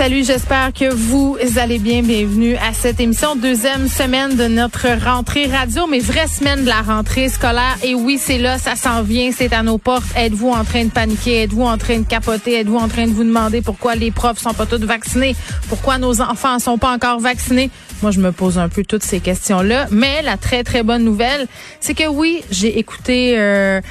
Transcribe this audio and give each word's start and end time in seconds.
Salut, 0.00 0.24
j'espère 0.24 0.72
que 0.72 0.94
vous 0.94 1.36
allez 1.58 1.78
bien. 1.78 2.00
Bienvenue 2.00 2.56
à 2.56 2.72
cette 2.72 3.00
émission, 3.00 3.36
deuxième 3.36 3.86
semaine 3.86 4.34
de 4.34 4.44
notre 4.44 4.86
rentrée 5.04 5.44
radio, 5.44 5.86
mais 5.86 5.98
vraie 5.98 6.26
semaine 6.26 6.62
de 6.62 6.68
la 6.68 6.80
rentrée 6.80 7.28
scolaire. 7.28 7.76
Et 7.84 7.94
oui, 7.94 8.16
c'est 8.18 8.38
là, 8.38 8.56
ça 8.56 8.76
s'en 8.76 9.02
vient, 9.02 9.30
c'est 9.30 9.52
à 9.52 9.62
nos 9.62 9.76
portes. 9.76 10.06
Êtes-vous 10.16 10.48
en 10.48 10.64
train 10.64 10.86
de 10.86 10.90
paniquer? 10.90 11.42
Êtes-vous 11.42 11.64
en 11.64 11.76
train 11.76 11.98
de 11.98 12.06
capoter? 12.06 12.60
Êtes-vous 12.60 12.78
en 12.78 12.88
train 12.88 13.08
de 13.08 13.12
vous 13.12 13.24
demander 13.24 13.60
pourquoi 13.60 13.94
les 13.94 14.10
profs 14.10 14.38
sont 14.38 14.54
pas 14.54 14.64
tous 14.64 14.82
vaccinés? 14.82 15.36
Pourquoi 15.68 15.98
nos 15.98 16.22
enfants 16.22 16.58
sont 16.58 16.78
pas 16.78 16.94
encore 16.94 17.20
vaccinés? 17.20 17.68
Moi, 18.00 18.10
je 18.10 18.20
me 18.20 18.32
pose 18.32 18.58
un 18.58 18.70
peu 18.70 18.84
toutes 18.84 19.04
ces 19.04 19.20
questions-là. 19.20 19.88
Mais 19.90 20.22
la 20.22 20.38
très, 20.38 20.64
très 20.64 20.82
bonne 20.82 21.04
nouvelle, 21.04 21.46
c'est 21.78 21.92
que 21.92 22.08
oui, 22.08 22.42
j'ai 22.50 22.78
écouté... 22.78 23.34
Euh, 23.36 23.82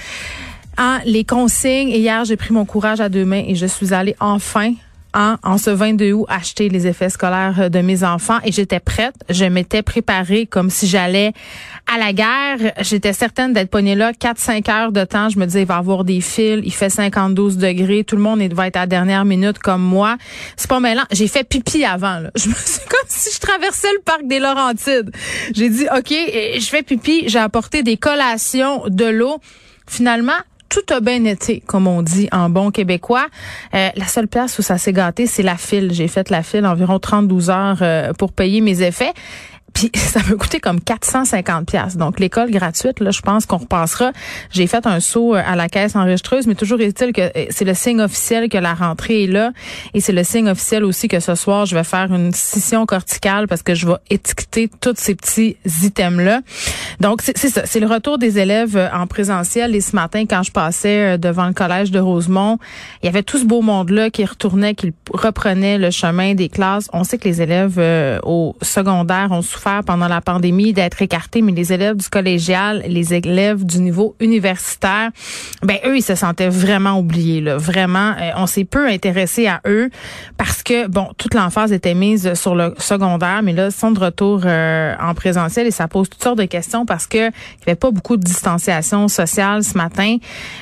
hein, 0.80 1.02
les 1.05 1.23
consignes 1.23 1.90
et 1.90 1.99
hier 1.99 2.26
j'ai 2.26 2.38
pris 2.38 2.54
mon 2.54 2.66
courage 2.66 2.99
à 2.99 3.10
deux 3.10 3.26
mains 3.26 3.44
et 3.46 3.54
je 3.54 3.66
suis 3.66 3.94
allée 3.94 4.16
enfin 4.21 4.71
en, 5.13 5.58
ce 5.58 5.70
22 5.70 6.12
août 6.12 6.26
acheter 6.30 6.70
les 6.70 6.88
effets 6.88 7.09
scolaires 7.09 7.70
de 7.70 7.80
mes 7.80 8.04
enfants 8.04 8.40
et 8.44 8.52
j'étais 8.52 8.80
prête. 8.80 9.16
Je 9.30 9.45
m'étais 9.45 9.82
préparée 9.82 10.45
comme 10.45 10.70
si 10.70 10.88
j'allais 10.88 11.34
à 11.91 11.98
la 11.98 12.13
guerre. 12.13 12.73
J'étais 12.82 13.13
certaine 13.13 13.54
d'être 13.54 13.70
pognée 13.70 13.95
là 13.95 14.12
4-5 14.12 14.72
heures 14.72 14.91
de 14.91 15.04
temps. 15.04 15.30
Je 15.30 15.40
me 15.40 15.45
disais, 15.45 15.62
il 15.62 15.68
va 15.68 15.77
avoir 15.77 16.04
des 16.04 16.22
fils, 16.22 16.62
il 16.63 16.73
fait 16.73 16.90
52 16.90 17.55
degrés, 17.55 18.04
tout 18.04 18.16
le 18.16 18.22
monde 18.22 18.41
va 18.54 18.68
être 18.68 18.77
à 18.77 18.82
la 18.82 18.88
dernière 18.88 19.26
minute 19.26 19.59
comme 19.59 19.82
moi. 19.82 20.18
C'est 20.55 20.70
pas 20.70 20.80
mêlant. 20.80 21.04
J'ai 21.12 21.27
fait 21.27 21.44
pipi 21.44 21.84
avant. 21.84 22.20
Là. 22.20 22.32
Je 22.35 22.49
me 22.49 22.54
suis 22.66 22.88
comme 22.88 23.07
si 23.07 23.34
je 23.34 23.40
traversais 23.40 23.91
le 23.93 24.02
parc 24.02 24.27
des 24.27 24.40
Laurentides. 24.40 25.12
J'ai 25.54 25.70
dit, 25.70 25.85
OK, 25.96 26.12
je 26.12 26.68
fais 26.70 26.84
pipi. 26.84 27.24
J'ai 27.27 27.40
apporté 27.40 27.84
des 27.84 27.98
collations, 27.98 28.84
de 28.87 29.05
l'eau. 29.05 29.40
Finalement, 29.87 30.34
tout 30.70 30.93
a 30.93 30.99
bien 30.99 31.25
été, 31.25 31.62
comme 31.65 31.87
on 31.87 32.01
dit 32.01 32.29
en 32.31 32.49
bon 32.49 32.71
québécois. 32.71 33.27
Euh, 33.73 33.89
la 33.95 34.05
seule 34.05 34.27
place 34.27 34.59
où 34.59 34.62
ça 34.62 34.77
s'est 34.77 34.93
gâté, 34.93 35.27
c'est 35.27 35.43
la 35.43 35.57
file. 35.57 35.91
J'ai 35.91 36.07
fait 36.07 36.29
la 36.29 36.43
file 36.43 36.65
environ 36.65 36.99
32 36.99 37.49
heures 37.49 37.79
euh, 37.81 38.13
pour 38.13 38.31
payer 38.31 38.62
mes 38.62 38.81
effets. 38.81 39.13
Puis 39.73 39.91
ça 39.95 40.20
m'a 40.27 40.35
coûté 40.35 40.59
comme 40.59 40.81
450 40.81 41.67
pièces. 41.67 41.98
Donc 41.98 42.20
l'école 42.20 42.51
gratuite 42.51 42.99
là, 42.99 43.12
je 43.12 43.21
pense 43.21 43.45
qu'on 43.45 43.57
repassera. 43.57 44.12
J'ai 44.51 44.67
fait 44.67 44.85
un 44.85 44.99
saut 44.99 45.35
euh, 45.35 45.41
à 45.45 45.55
la 45.55 45.70
caisse 45.70 45.95
enregistreuse, 45.95 46.48
mais 46.48 46.55
toujours 46.55 46.81
est-il 46.81 47.13
que 47.13 47.21
euh, 47.21 47.45
c'est 47.49 47.65
le 47.65 47.73
signe 47.73 48.01
officiel 48.01 48.49
que 48.49 48.57
la 48.57 48.73
rentrée 48.73 49.23
est 49.23 49.27
là 49.27 49.51
et 49.93 50.01
c'est 50.01 50.13
le 50.13 50.23
signe 50.23 50.49
officiel 50.49 50.84
aussi 50.84 51.07
que 51.07 51.20
ce 51.20 51.35
soir 51.35 51.65
je 51.65 51.75
vais 51.75 51.84
faire 51.84 52.13
une 52.13 52.34
scission 52.34 52.85
corticale 52.85 53.47
parce 53.47 53.63
que 53.63 53.75
je 53.75 53.87
vais 53.87 53.95
étiqueter 54.09 54.70
tous 54.81 54.95
ces 54.97 55.15
petits 55.15 55.57
items 55.84 56.23
là. 56.23 56.41
Donc 56.99 57.21
c'est 57.21 57.37
ça, 57.37 57.65
c'est 57.65 57.79
le 57.79 57.87
retour 57.87 58.17
des 58.17 58.40
élèves 58.40 58.77
euh, 58.77 58.90
en 58.93 59.07
présentiel 59.07 59.75
et 59.75 59.81
ce 59.81 59.95
matin 59.95 60.25
quand 60.29 60.43
je 60.43 60.51
passais 60.51 61.17
devant 61.17 61.47
le 61.47 61.53
collège 61.53 61.91
de 61.91 61.99
Rosemont, 61.99 62.57
il 63.01 63.05
y 63.05 63.09
avait 63.09 63.23
tout 63.23 63.37
ce 63.37 63.45
beau 63.45 63.62
monde 63.62 63.90
là 63.90 64.09
qui 64.09 64.25
retournait, 64.25 64.75
qui 64.75 64.94
reprenait 65.13 65.78
le 65.78 65.91
chemin 65.91 66.34
des 66.34 66.50
classes. 66.50 66.90
On 66.94 67.03
sait 67.03 67.17
que 67.17 67.28
les 67.28 67.41
élèves 67.41 67.79
au 68.23 68.56
secondaire 68.62 69.31
ont 69.31 69.41
souffert 69.59 69.84
pendant 69.85 70.07
la 70.07 70.22
pandémie 70.22 70.74
d'être 70.74 71.02
écartés, 71.02 71.41
mais 71.41 71.52
les 71.52 71.74
élèves 71.74 71.97
du 71.97 72.07
collégial, 72.07 72.84
les 72.88 73.13
élèves 73.13 73.66
du 73.66 73.79
niveau 73.79 74.16
universitaire, 74.19 75.09
ben 75.63 75.78
eux, 75.85 75.97
ils 75.97 76.03
se 76.03 76.16
sentaient 76.16 76.50
vraiment 76.50 76.97
oubliés. 76.97 77.41
Là. 77.41 77.57
Vraiment, 77.57 78.13
euh, 78.19 78.31
on 78.38 78.47
s'est 78.47 78.63
peu 78.63 78.88
intéressé 78.88 79.47
à 79.47 79.62
eux 79.68 79.90
parce 80.38 80.63
que, 80.63 80.88
bon, 80.88 81.09
toute 81.18 81.34
l'emphase 81.34 81.74
était 81.74 81.94
mise 81.94 82.34
sur 82.35 82.56
le 82.56 82.74
secondaire, 82.78 83.41
mais 83.44 83.53
là, 83.53 83.68
ils 83.68 83.72
sont 83.72 83.91
de 83.91 84.00
retour 84.00 84.41
euh, 84.46 84.96
en 85.00 85.13
présentiel 85.13 85.68
et 85.68 85.72
ça 85.72 85.88
pose 85.88 86.09
toutes 86.09 86.24
sortes 86.24 86.38
de 86.38 86.46
questions 86.46 86.85
parce 86.85 87.06
que 87.07 87.18
il 87.18 87.66
n'y 87.66 87.68
avait 87.68 87.76
pas 87.76 87.91
beaucoup 87.91 88.16
de 88.16 88.24
distanciation 88.24 89.08
sociale 89.08 89.64
ce 89.64 89.78
matin. 89.78 90.18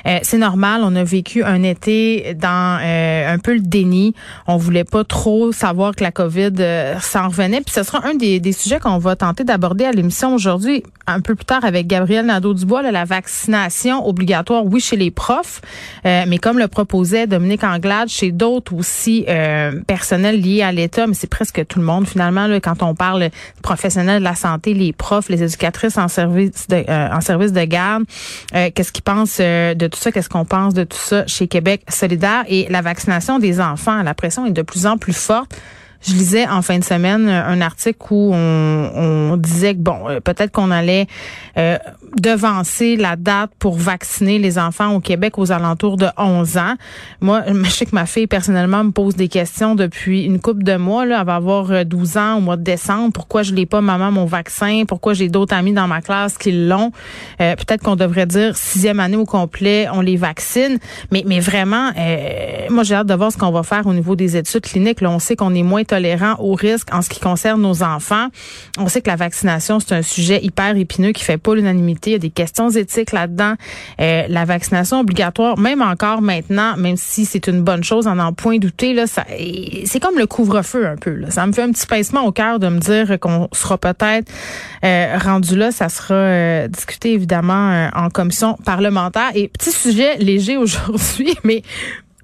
Euh, 0.08 0.20
c'est 0.24 0.38
normal, 0.38 0.82
on 0.84 0.96
a 0.96 1.04
vécu 1.04 1.44
un 1.44 1.62
été 1.64 2.34
dans 2.34 2.80
un 2.80 3.38
peu 3.40 3.54
le 3.54 3.60
déni. 3.60 4.16
On 4.48 4.58
voulait 4.58 4.84
pas 4.84 5.04
trop 5.04 5.52
savoir 5.52 5.96
que 5.96 6.04
la 6.04 6.12
COVID 6.12 6.54
s'en 7.00 7.28
revenait. 7.28 7.62
Puis 7.62 7.74
ce 7.74 7.84
sera 7.84 8.06
un 8.08 8.16
des, 8.16 8.40
des 8.40 8.52
sujets 8.52 8.80
qu'on 8.88 9.00
va 9.00 9.18
tenter 9.18 9.44
d'aborder 9.44 9.84
à 9.84 9.92
l'émission 9.92 10.34
aujourd'hui, 10.34 10.82
un 11.08 11.20
peu 11.20 11.36
plus 11.36 11.44
tard 11.44 11.66
avec 11.66 11.88
Gabriel 11.88 12.26
Nadeau-Dubois, 12.26 12.84
la 12.84 13.04
vaccination 13.04 14.08
obligatoire, 14.08 14.66
oui, 14.66 14.80
chez 14.80 14.96
les 14.96 15.12
profs, 15.12 15.60
euh, 16.06 16.24
mais 16.26 16.38
comme 16.38 16.58
le 16.58 16.70
proposait 16.70 17.28
Dominique 17.28 17.66
Anglade, 17.66 18.08
chez 18.08 18.32
d'autres 18.32 18.74
aussi 18.74 19.26
euh, 19.28 19.82
personnels 19.88 20.40
liés 20.40 20.62
à 20.62 20.72
l'État, 20.72 21.06
mais 21.06 21.16
c'est 21.16 21.30
presque 21.30 21.68
tout 21.68 21.80
le 21.80 21.86
monde 21.86 22.08
finalement, 22.08 22.48
là, 22.48 22.62
quand 22.62 22.82
on 22.82 22.96
parle 22.96 23.30
professionnels 23.62 24.20
de 24.20 24.24
la 24.24 24.36
santé, 24.36 24.74
les 24.74 24.94
profs, 24.94 25.28
les 25.28 25.44
éducatrices 25.44 25.98
en 25.98 26.08
service 26.08 26.70
de, 26.70 26.86
euh, 26.88 27.10
en 27.12 27.20
service 27.20 27.52
de 27.52 27.66
garde, 27.66 28.06
qu'est-ce 28.54 28.94
qu'ils 28.94 29.04
pensent 29.04 29.40
de 29.40 29.88
tout 29.88 30.00
ça, 30.00 30.14
qu'est-ce 30.14 30.30
qu'on 30.30 30.46
pense 30.46 30.74
de 30.74 30.86
tout 30.86 30.98
ça 30.98 31.28
chez 31.28 31.50
Québec 31.50 31.84
solidaire? 31.90 32.46
Et 32.48 32.68
la 32.70 32.82
vaccination 32.82 33.38
des 33.38 33.60
enfants, 33.60 34.02
la 34.02 34.14
pression 34.14 34.46
est 34.46 34.52
de 34.52 34.62
plus 34.62 34.86
en 34.86 34.98
plus 34.98 35.18
forte. 35.18 35.60
Je 36.08 36.14
lisais 36.14 36.48
en 36.48 36.62
fin 36.62 36.80
de 36.80 36.86
semaine 36.86 37.28
un 37.28 37.60
article 37.60 37.98
où 38.12 38.32
on, 38.34 38.92
on 38.96 39.36
disait 39.36 39.74
que 39.74 39.80
bon, 39.80 40.08
euh, 40.08 40.20
peut-être 40.22 40.54
qu'on 40.54 40.72
allait 40.72 41.06
euh, 41.58 41.78
devancer 42.16 42.96
la 42.96 43.18
date 43.18 43.52
pour 43.60 43.76
vacciner 43.76 44.40
les 44.40 44.58
enfants 44.58 44.94
au 44.94 45.02
Québec 45.02 45.38
aux 45.38 45.52
alentours 45.52 45.98
de 45.98 46.08
11 46.18 46.58
ans. 46.58 46.76
Moi, 47.20 47.44
je 47.64 47.70
sais 47.70 47.86
que 47.86 47.94
ma 47.94 48.06
fille 48.06 48.28
personnellement 48.28 48.86
me 48.86 48.92
pose 48.92 49.18
des 49.18 49.28
questions 49.28 49.76
depuis 49.76 50.24
une 50.24 50.40
couple 50.40 50.64
de 50.64 50.78
mois. 50.78 51.06
Là, 51.06 51.18
elle 51.20 51.26
va 51.26 51.36
avoir 51.36 51.86
12 51.86 52.16
euh, 52.16 52.20
ans 52.20 52.38
au 52.38 52.42
mois 52.42 52.56
de 52.56 52.64
décembre. 52.64 53.12
Pourquoi 53.12 53.44
je 53.44 53.54
l'ai 53.54 53.66
pas, 53.66 53.82
maman, 53.82 54.10
mon 54.10 54.26
vaccin? 54.26 54.84
Pourquoi 54.88 55.14
j'ai 55.14 55.28
d'autres 55.28 55.56
amis 55.56 55.74
dans 55.74 55.88
ma 55.88 56.00
classe 56.00 56.38
qui 56.38 56.54
l'ont? 56.54 56.92
Peut-être 57.38 57.84
qu'on 57.84 57.96
devrait 57.96 58.26
dire 58.26 58.56
sixième 58.56 59.00
année 59.00 59.18
au 59.18 59.26
complet, 59.26 59.88
on 59.92 60.02
les 60.02 60.16
vaccine. 60.16 60.78
Mais 61.12 61.24
mais 61.26 61.40
vraiment, 61.40 61.92
moi 62.70 62.84
j'ai 62.84 62.96
hâte 62.96 63.08
de 63.08 63.14
voir 63.14 63.32
ce 63.32 63.38
qu'on 63.38 63.52
va 63.52 63.64
faire 63.64 63.88
au 63.88 63.94
niveau 63.94 64.16
des 64.16 64.38
études 64.38 64.62
cliniques. 64.62 65.02
Là, 65.02 65.12
on 65.12 65.20
sait 65.20 65.36
qu'on 65.36 65.54
est 65.54 65.64
moins 65.64 65.84
au 66.40 66.54
risque 66.54 66.94
en 66.94 67.02
ce 67.02 67.10
qui 67.10 67.20
concerne 67.20 67.62
nos 67.62 67.84
enfants. 67.84 68.28
On 68.78 68.88
sait 68.88 69.02
que 69.02 69.10
la 69.10 69.16
vaccination, 69.16 69.80
c'est 69.80 69.96
un 69.96 70.02
sujet 70.02 70.44
hyper 70.44 70.76
épineux 70.78 71.12
qui 71.12 71.24
fait 71.24 71.38
pas 71.38 71.56
l'unanimité. 71.56 72.12
Il 72.12 72.14
y 72.14 72.16
a 72.16 72.20
des 72.20 72.30
questions 72.30 72.70
éthiques 72.70 73.12
là-dedans. 73.12 73.54
Euh, 74.00 74.24
la 74.28 74.46
vaccination 74.46 75.00
obligatoire, 75.00 75.58
même 75.58 75.82
encore 75.82 76.22
maintenant, 76.22 76.78
même 76.78 76.98
si 76.98 77.26
c'est 77.26 77.48
une 77.48 77.62
bonne 77.62 77.84
chose, 77.84 78.08
en 78.08 78.20
en 78.20 78.34
point 78.34 78.58
douter, 78.58 78.94
là, 78.94 79.08
ça, 79.08 79.26
c'est 79.86 80.00
comme 80.00 80.18
le 80.18 80.28
couvre-feu 80.28 80.88
un 80.88 80.96
peu. 80.96 81.12
Là. 81.12 81.32
Ça 81.32 81.46
me 81.46 81.54
fait 81.54 81.64
un 81.64 81.72
petit 81.72 81.88
pincement 81.88 82.26
au 82.26 82.32
cœur 82.32 82.60
de 82.60 82.68
me 82.68 82.80
dire 82.80 83.20
qu'on 83.20 83.48
sera 83.52 83.78
peut-être 83.78 84.32
euh, 84.84 85.18
rendu 85.18 85.56
là. 85.56 85.72
Ça 85.72 85.90
sera 85.90 86.16
euh, 86.16 86.68
discuté 86.68 87.14
évidemment 87.14 87.90
en 87.94 88.10
commission 88.10 88.58
parlementaire. 88.66 89.32
Et 89.36 89.48
petit 89.48 89.72
sujet 89.72 90.18
léger 90.18 90.58
aujourd'hui, 90.58 91.36
mais 91.44 91.64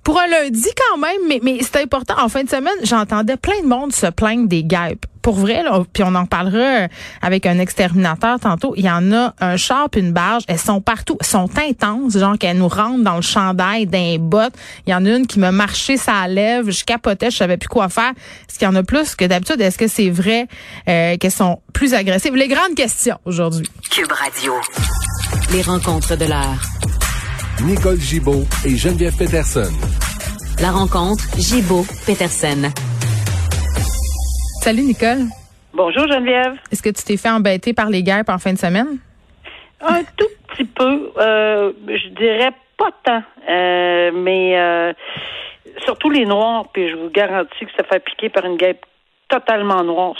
pour 0.03 0.19
un 0.19 0.27
lundi 0.27 0.67
quand 0.89 0.97
même, 0.97 1.21
mais, 1.27 1.39
mais 1.41 1.59
c'est 1.61 1.81
important. 1.81 2.15
En 2.17 2.27
fin 2.27 2.43
de 2.43 2.49
semaine, 2.49 2.73
j'entendais 2.83 3.37
plein 3.37 3.61
de 3.61 3.67
monde 3.67 3.93
se 3.93 4.07
plaindre 4.07 4.47
des 4.47 4.63
guêpes. 4.63 5.05
Pour 5.21 5.35
vrai, 5.35 5.63
là, 5.63 5.81
puis 5.93 6.03
on 6.05 6.13
en 6.15 6.25
parlera 6.25 6.89
avec 7.21 7.45
un 7.45 7.57
exterminateur 7.57 8.37
tantôt. 8.41 8.73
Il 8.75 8.83
y 8.83 8.89
en 8.89 9.13
a 9.13 9.33
un 9.39 9.55
char 9.55 9.87
une 9.95 10.11
barge. 10.11 10.43
Elles 10.49 10.59
sont 10.59 10.81
partout. 10.81 11.15
Elles 11.21 11.25
sont 11.25 11.49
intenses, 11.57 12.17
genre 12.17 12.37
qu'elles 12.37 12.57
nous 12.57 12.67
rentrent 12.67 13.03
dans 13.03 13.15
le 13.15 13.21
chandail, 13.21 13.85
d'un 13.85 14.17
bottes. 14.19 14.55
Il 14.85 14.91
y 14.91 14.93
en 14.93 15.05
a 15.05 15.09
une 15.09 15.25
qui 15.25 15.39
m'a 15.39 15.53
marché 15.53 15.95
sa 15.95 16.27
lèvre. 16.27 16.69
Je 16.71 16.83
capotais, 16.83 17.31
je 17.31 17.37
savais 17.37 17.55
plus 17.55 17.69
quoi 17.69 17.87
faire. 17.87 18.11
Est-ce 18.49 18.59
qu'il 18.59 18.67
y 18.67 18.69
en 18.69 18.75
a 18.75 18.83
plus 18.83 19.15
que 19.15 19.23
d'habitude? 19.23 19.61
Est-ce 19.61 19.77
que 19.77 19.87
c'est 19.87 20.09
vrai 20.09 20.47
euh, 20.89 21.15
qu'elles 21.15 21.31
sont 21.31 21.61
plus 21.71 21.93
agressives? 21.93 22.35
Les 22.35 22.49
grandes 22.49 22.75
questions 22.75 23.17
aujourd'hui. 23.23 23.69
Cube 23.89 24.11
Radio. 24.11 24.53
Les 25.53 25.61
rencontres 25.61 26.17
de 26.17 26.25
l'heure. 26.25 26.92
Nicole 27.61 27.99
Gibaud 27.99 28.43
et 28.65 28.75
Geneviève 28.75 29.15
Peterson. 29.17 29.71
La 30.59 30.71
rencontre 30.71 31.23
Gibaud-Peterson. 31.37 32.69
Salut 34.61 34.81
Nicole. 34.81 35.27
Bonjour 35.73 36.07
Geneviève. 36.07 36.55
Est-ce 36.71 36.81
que 36.81 36.89
tu 36.89 37.03
t'es 37.03 37.15
fait 37.15 37.29
embêter 37.29 37.73
par 37.73 37.89
les 37.89 38.03
guêpes 38.03 38.29
en 38.29 38.39
fin 38.39 38.53
de 38.53 38.57
semaine? 38.57 38.97
Un 39.81 40.03
tout 40.17 40.27
petit 40.49 40.65
peu. 40.65 41.11
Euh, 41.17 41.71
je 41.87 42.09
dirais 42.09 42.51
pas 42.77 42.89
tant. 43.03 43.23
Euh, 43.49 44.11
mais 44.13 44.57
euh, 44.59 44.93
surtout 45.85 46.09
les 46.09 46.25
noirs, 46.25 46.65
puis 46.73 46.89
je 46.89 46.95
vous 46.95 47.09
garantis 47.09 47.65
que 47.65 47.71
ça 47.77 47.83
fait 47.85 48.03
piquer 48.03 48.29
par 48.29 48.45
une 48.45 48.57
guêpe 48.57 48.83
totalement 49.29 49.83
noire. 49.83 50.15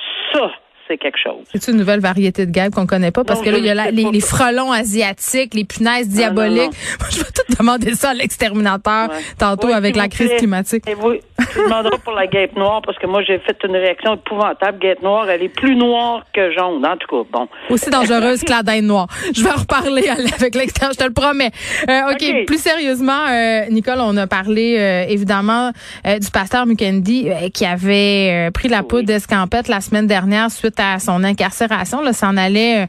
C'est 0.93 0.97
quelque 0.99 1.17
chose. 1.17 1.43
C'est 1.55 1.71
une 1.71 1.77
nouvelle 1.77 2.01
variété 2.01 2.45
de 2.45 2.51
guêpes 2.51 2.75
qu'on 2.75 2.85
connaît 2.85 3.09
pas 3.09 3.23
parce 3.23 3.39
Non, 3.39 3.45
que 3.45 3.49
là, 3.49 3.57
je 3.57 3.61
il 3.63 3.65
y 3.65 3.69
a 3.71 3.73
la- 3.73 3.89
les, 3.89 4.03
les 4.11 4.19
frelons 4.19 4.71
asiatiques, 4.71 5.55
les 5.55 5.63
punaises 5.65 6.07
diaboliques. 6.07 6.57
non. 6.61 6.69
Moi, 6.99 7.09
je 7.09 7.17
vais 7.17 7.23
tout 7.33 7.55
demander 7.57 7.95
ça 7.95 8.11
à 8.11 8.13
l'exterminateur 8.13 9.09
Ouais. 9.09 9.15
tantôt 9.39 9.67
Oui, 9.69 9.73
avec 9.73 9.95
la 9.95 10.03
vous 10.03 10.09
crise 10.09 10.27
plaît. 10.27 10.37
climatique. 10.37 10.83
Et 10.87 10.93
oui, 11.01 11.19
tu 11.51 11.59
demanderas 11.63 11.97
pour 12.03 12.13
la 12.13 12.27
guêpe 12.27 12.55
noire 12.55 12.81
parce 12.85 12.97
que 12.99 13.07
moi 13.07 13.23
j'ai 13.23 13.39
fait 13.39 13.57
une 13.63 13.75
réaction 13.75 14.13
épouvantable. 14.15 14.77
Guêpe 14.79 15.01
noire, 15.01 15.27
elle 15.29 15.41
est 15.41 15.49
plus 15.49 15.75
noire 15.75 16.23
que 16.33 16.51
jaune. 16.51 16.85
En 16.85 16.95
tout 16.97 17.07
cas, 17.23 17.29
bon. 17.31 17.47
Aussi 17.71 17.89
dangereuse 17.89 18.43
que 18.43 18.51
la 18.51 18.61
dinde 18.61 18.83
noire. 18.85 19.07
Je 19.35 19.43
vais 19.43 19.49
en 19.51 19.55
reparler 19.61 20.07
avec 20.09 20.53
l'extérieur, 20.53 20.93
je 20.93 20.99
te 20.99 21.03
le 21.05 21.13
promets. 21.13 21.51
Euh, 21.89 22.11
OK, 22.11 22.21
OK. 22.23 22.45
plus 22.45 22.59
sérieusement, 22.61 23.25
euh, 23.31 23.65
Nicole, 23.71 23.99
on 23.99 24.15
a 24.17 24.27
parlé 24.27 24.77
euh, 24.77 25.05
évidemment 25.11 25.71
euh, 26.05 26.19
du 26.19 26.29
pasteur 26.29 26.65
Mukendi 26.67 27.29
euh, 27.29 27.49
qui 27.49 27.65
avait 27.65 28.47
euh, 28.47 28.51
pris 28.51 28.67
la 28.67 28.83
poudre 28.83 29.07
d'escampette 29.07 29.67
la 29.69 29.81
semaine 29.81 30.07
dernière 30.07 30.51
suite 30.51 30.79
à 30.79 30.82
son 31.00 31.24
incarcération. 31.24 32.01
Là, 32.01 32.13
s'en 32.13 32.38
allait 32.38 32.83
euh, 32.83 32.88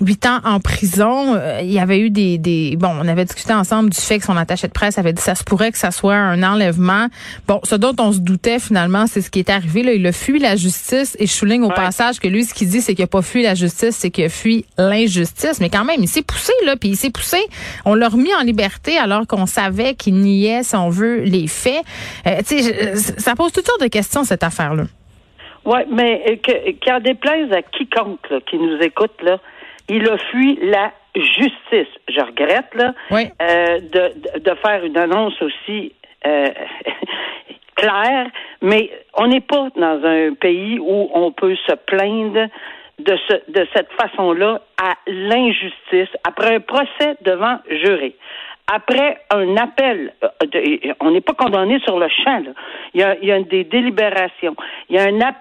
huit 0.00 0.26
ans 0.26 0.40
en 0.44 0.60
prison. 0.60 1.34
Euh, 1.34 1.60
il 1.62 1.72
y 1.72 1.78
avait 1.78 2.00
eu 2.00 2.10
des, 2.10 2.38
des... 2.38 2.76
Bon, 2.76 2.90
on 3.00 3.06
avait 3.08 3.24
discuté 3.24 3.52
ensemble 3.52 3.90
du 3.90 4.00
fait 4.00 4.18
que 4.18 4.24
son 4.24 4.36
attaché 4.36 4.66
de 4.68 4.72
presse 4.72 4.98
avait 4.98 5.12
dit 5.12 5.22
ça 5.22 5.34
se 5.34 5.44
pourrait 5.44 5.72
que 5.72 5.78
ça 5.78 5.90
soit 5.90 6.14
un 6.16 6.42
enlèvement. 6.42 7.08
Bon, 7.46 7.60
ce 7.64 7.74
dont 7.74 7.94
on 7.98 8.12
se 8.12 8.18
doutait 8.18 8.58
finalement, 8.58 9.06
c'est 9.06 9.20
ce 9.22 9.30
qui 9.30 9.38
est 9.38 9.50
arrivé. 9.50 9.82
Là. 9.82 9.92
Il 9.92 10.06
a 10.06 10.12
fui 10.12 10.38
la 10.38 10.56
justice 10.56 11.16
et 11.18 11.26
je 11.26 11.32
souligne 11.32 11.62
au 11.62 11.68
Ouais. 11.68 11.74
passage 11.74 12.20
que 12.20 12.28
lui, 12.28 12.44
ce 12.44 12.54
qu'il 12.54 12.68
dit, 12.68 12.80
c'est 12.80 12.94
qu'il 12.94 13.02
n'a 13.02 13.08
pas 13.08 13.22
fui 13.22 13.42
la 13.42 13.54
justice, 13.54 13.96
c'est 13.98 14.10
qu'il 14.10 14.24
a 14.24 14.28
fui 14.28 14.64
l'injustice. 14.78 15.60
Mais 15.60 15.68
quand 15.70 15.84
même, 15.84 16.00
il 16.02 16.08
s'est 16.08 16.22
poussé, 16.22 16.52
là, 16.64 16.76
puis 16.76 16.90
il 16.90 16.96
s'est 16.96 17.10
poussé. 17.10 17.38
On 17.84 17.94
l'a 17.94 18.08
remis 18.08 18.34
en 18.34 18.42
liberté 18.42 18.96
alors 18.98 19.26
qu'on 19.26 19.46
savait 19.46 19.94
qu'il 19.94 20.14
niait, 20.14 20.62
si 20.62 20.74
on 20.76 20.88
veut, 20.90 21.22
les 21.22 21.46
faits. 21.48 21.82
Euh, 22.26 22.38
tu 22.46 22.62
sais, 22.62 22.94
je- 22.94 23.20
ça 23.20 23.34
pose 23.34 23.52
toutes 23.52 23.66
sortes 23.66 23.80
de 23.82 23.88
questions, 23.88 24.24
cette 24.24 24.42
affaire-là. 24.42 24.84
Oui, 25.66 25.80
mais 25.90 26.22
euh, 26.28 26.36
que- 26.36 26.70
qu'en 26.84 27.00
déplaise 27.00 27.52
à 27.52 27.60
quiconque 27.62 28.30
là, 28.30 28.38
qui 28.48 28.56
nous 28.56 28.78
écoute, 28.80 29.20
là, 29.22 29.38
il 29.88 30.08
a 30.08 30.16
fui 30.30 30.58
la 30.62 30.92
justice. 31.14 31.92
Je 32.08 32.20
regrette 32.20 32.74
là, 32.74 32.94
Oui. 33.10 33.24
euh, 33.42 33.80
de, 33.80 34.38
de, 34.38 34.38
de 34.40 34.54
faire 34.56 34.84
une 34.84 34.96
annonce 34.96 35.40
aussi 35.42 35.92
euh, 36.26 36.48
claire, 37.76 38.26
mais 38.62 38.90
on 39.14 39.26
n'est 39.26 39.40
pas 39.40 39.68
dans 39.76 40.00
un 40.04 40.34
pays 40.34 40.78
où 40.78 41.10
on 41.12 41.30
peut 41.32 41.56
se 41.66 41.72
plaindre 41.74 42.48
de, 42.98 43.18
ce, 43.28 43.34
de 43.52 43.66
cette 43.74 43.92
façon-là 43.92 44.60
à 44.82 44.94
l'injustice 45.06 46.08
après 46.24 46.54
un 46.56 46.60
procès 46.60 47.16
devant 47.22 47.58
juré. 47.68 48.16
Après 48.68 49.18
un 49.30 49.56
appel, 49.56 50.12
euh, 50.24 50.76
on 50.98 51.12
n'est 51.12 51.20
pas 51.20 51.34
condamné 51.34 51.78
sur 51.80 52.00
le 52.00 52.08
champ. 52.08 52.40
Là. 52.40 52.50
Il, 52.94 53.28
y 53.28 53.30
a, 53.30 53.40
des 53.40 53.62
délibérations. 53.62 54.56
Il 54.88 54.96
y 54.96 54.98
a 54.98 55.04
un 55.04 55.32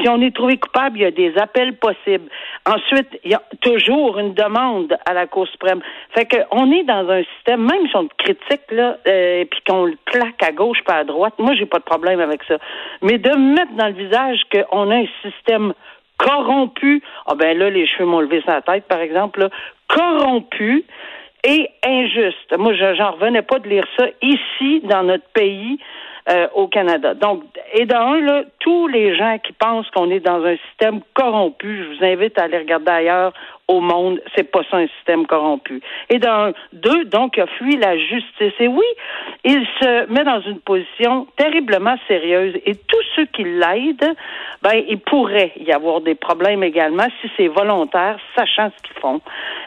si 0.00 0.08
on 0.08 0.22
est 0.22 0.34
trouvé 0.34 0.56
coupable, 0.56 0.96
il 0.96 1.02
y 1.02 1.04
a 1.04 1.10
des 1.10 1.36
appels 1.36 1.76
possibles. 1.76 2.30
Ensuite, 2.64 3.08
il 3.22 3.32
y 3.32 3.34
a 3.34 3.42
toujours 3.60 4.18
une 4.18 4.32
demande 4.32 4.96
à 5.04 5.12
la 5.12 5.26
Cour 5.26 5.46
suprême. 5.48 5.82
Fait 6.14 6.24
que 6.24 6.38
on 6.52 6.72
est 6.72 6.84
dans 6.84 7.06
un 7.10 7.22
système, 7.34 7.66
même 7.66 7.86
si 7.86 7.96
on 7.96 8.08
critique 8.16 8.70
là, 8.70 8.96
euh, 9.06 9.44
puis 9.44 9.60
qu'on 9.68 9.84
le 9.84 9.98
claque 10.06 10.42
à 10.42 10.52
gauche 10.52 10.82
pas 10.84 10.94
à 10.94 11.04
droite, 11.04 11.34
moi 11.38 11.54
j'ai 11.54 11.66
pas 11.66 11.80
de 11.80 11.84
problème 11.84 12.20
avec 12.20 12.42
ça. 12.44 12.56
Mais 13.02 13.18
de 13.18 13.30
mettre 13.30 13.72
dans 13.74 13.88
le 13.88 13.92
visage 13.92 14.40
qu'on 14.50 14.90
a 14.90 14.96
un 14.96 15.06
système 15.22 15.74
corrompu, 16.16 17.02
ah 17.26 17.34
ben 17.34 17.58
là 17.58 17.68
les 17.68 17.86
cheveux 17.86 18.06
m'ont 18.06 18.20
levé 18.20 18.42
la 18.46 18.62
tête 18.62 18.84
par 18.88 19.00
exemple, 19.00 19.40
là, 19.40 19.48
corrompu 19.88 20.84
et 21.44 21.70
injuste. 21.84 22.56
Moi, 22.56 22.74
je 22.74 22.94
j'en 22.94 23.12
revenais 23.12 23.42
pas 23.42 23.58
de 23.58 23.68
lire 23.68 23.86
ça 23.98 24.06
ici, 24.22 24.80
dans 24.84 25.02
notre 25.02 25.28
pays, 25.32 25.78
euh, 26.28 26.46
au 26.54 26.68
Canada. 26.68 27.14
Donc, 27.14 27.44
et 27.72 27.86
d'un, 27.86 28.20
là, 28.20 28.42
tous 28.58 28.88
les 28.88 29.16
gens 29.16 29.38
qui 29.38 29.52
pensent 29.52 29.88
qu'on 29.90 30.10
est 30.10 30.20
dans 30.20 30.44
un 30.44 30.56
système 30.68 31.00
corrompu, 31.14 31.82
je 31.82 31.96
vous 31.96 32.04
invite 32.04 32.38
à 32.38 32.44
aller 32.44 32.58
regarder 32.58 32.90
ailleurs 32.90 33.32
au 33.70 33.80
monde, 33.80 34.20
c'est 34.34 34.50
pas 34.50 34.62
ça 34.68 34.78
un 34.78 34.88
système 34.96 35.26
corrompu. 35.26 35.80
Et 36.08 36.18
d'un, 36.18 36.52
deux, 36.72 37.04
donc, 37.04 37.34
il 37.36 37.42
a 37.42 37.46
fui 37.46 37.76
la 37.76 37.96
justice. 37.96 38.52
Et 38.58 38.66
oui, 38.66 38.84
il 39.44 39.64
se 39.80 40.12
met 40.12 40.24
dans 40.24 40.40
une 40.40 40.58
position 40.58 41.28
terriblement 41.36 41.94
sérieuse. 42.08 42.54
Et 42.66 42.74
tous 42.74 43.04
ceux 43.14 43.26
qui 43.26 43.44
l'aident, 43.44 44.16
ben, 44.62 44.82
il 44.88 44.98
pourrait 44.98 45.52
y 45.56 45.72
avoir 45.72 46.00
des 46.00 46.16
problèmes 46.16 46.64
également 46.64 47.06
si 47.20 47.30
c'est 47.36 47.46
volontaire, 47.46 48.18
sachant 48.36 48.72
ce 48.76 48.82
qu'ils 48.82 49.00
font, 49.00 49.20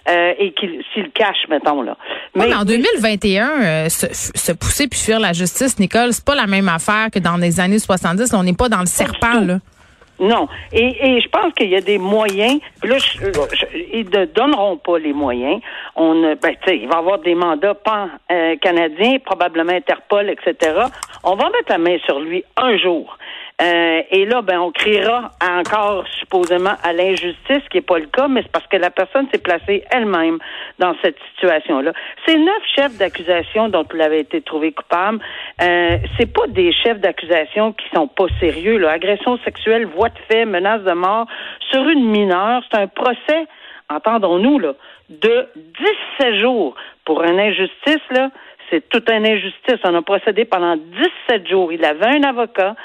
euh, 0.09 0.33
et 0.37 0.51
qu'ils, 0.51 0.83
s'ils 0.93 1.11
cachent, 1.11 1.47
mettons, 1.49 1.81
là. 1.81 1.95
Oui, 2.35 2.47
mais 2.49 2.55
en 2.55 2.65
2021, 2.65 3.47
euh, 3.47 3.89
se, 3.89 4.07
se 4.11 4.51
pousser 4.51 4.89
puis 4.89 4.99
fuir 4.99 5.21
la 5.21 5.31
justice, 5.31 5.79
Nicole, 5.79 6.11
c'est 6.11 6.25
pas 6.25 6.35
la 6.35 6.47
même 6.47 6.67
affaire 6.67 7.07
que 7.09 7.19
dans 7.19 7.37
les 7.37 7.61
années 7.61 7.79
70. 7.79 8.33
Là, 8.33 8.39
on 8.39 8.43
n'est 8.43 8.53
pas 8.53 8.67
dans 8.67 8.81
le 8.81 8.85
serpent, 8.85 9.39
là. 9.39 9.59
Non. 10.19 10.47
Et, 10.71 11.15
et 11.15 11.21
je 11.21 11.29
pense 11.29 11.53
qu'il 11.53 11.69
y 11.69 11.75
a 11.75 11.81
des 11.81 11.97
moyens. 11.97 12.59
Là, 12.83 12.97
ils 13.93 14.09
ne 14.09 14.25
donneront 14.25 14.77
pas 14.77 14.99
les 14.99 15.13
moyens. 15.13 15.61
On, 15.95 16.35
ben, 16.41 16.55
il 16.67 16.87
va 16.87 16.95
y 16.95 16.97
avoir 16.97 17.19
des 17.19 17.35
mandats 17.35 17.73
pan 17.73 18.09
euh, 18.31 18.55
probablement 19.25 19.73
Interpol, 19.73 20.29
etc. 20.29 20.81
On 21.23 21.35
va 21.35 21.45
mettre 21.49 21.69
la 21.69 21.77
main 21.77 21.97
sur 22.05 22.19
lui 22.19 22.43
un 22.57 22.77
jour. 22.77 23.17
Euh, 23.61 24.01
et 24.09 24.25
là, 24.25 24.41
ben, 24.41 24.59
on 24.59 24.71
criera 24.71 25.31
encore 25.41 26.05
supposément 26.19 26.73
à 26.83 26.91
l'injustice, 26.91 27.35
ce 27.49 27.69
qui 27.69 27.77
n'est 27.77 27.81
pas 27.81 27.99
le 27.99 28.07
cas, 28.07 28.27
mais 28.27 28.41
c'est 28.41 28.51
parce 28.51 28.65
que 28.67 28.77
la 28.77 28.89
personne 28.89 29.27
s'est 29.31 29.39
placée 29.39 29.83
elle-même 29.91 30.39
dans 30.79 30.95
cette 31.03 31.17
situation-là. 31.31 31.93
Ces 32.25 32.37
neuf 32.37 32.63
chefs 32.75 32.97
d'accusation 32.97 33.69
dont 33.69 33.85
il 33.93 34.01
avait 34.01 34.21
été 34.21 34.41
trouvé 34.41 34.71
coupable, 34.71 35.19
euh, 35.61 35.97
c'est 36.17 36.33
pas 36.33 36.47
des 36.47 36.73
chefs 36.73 36.99
d'accusation 36.99 37.73
qui 37.73 37.85
sont 37.93 38.07
pas 38.07 38.25
sérieux. 38.39 38.77
Là. 38.77 38.91
Agression 38.91 39.37
sexuelle, 39.45 39.85
voie 39.85 40.09
de 40.09 40.19
fait, 40.27 40.45
menace 40.45 40.81
de 40.81 40.93
mort 40.93 41.27
sur 41.71 41.87
une 41.87 42.09
mineure, 42.09 42.63
c'est 42.71 42.79
un 42.79 42.87
procès, 42.87 43.45
entendons-nous, 43.89 44.57
là, 44.57 44.73
de 45.09 45.47
17 46.19 46.39
jours 46.39 46.75
pour 47.05 47.23
une 47.23 47.39
injustice, 47.39 48.01
là. 48.09 48.31
C'est 48.69 48.89
toute 48.89 49.07
une 49.09 49.27
injustice. 49.27 49.77
On 49.83 49.93
a 49.93 50.01
procédé 50.01 50.45
pendant 50.45 50.75
17 50.75 51.47
jours. 51.47 51.71
Il 51.71 51.85
avait 51.85 52.17
un 52.17 52.23
avocat. 52.23 52.75